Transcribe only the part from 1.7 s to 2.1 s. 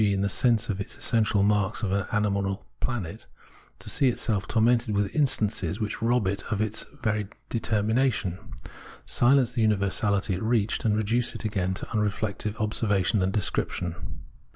of an